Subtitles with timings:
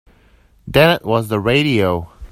[0.65, 2.11] Then it was the radio.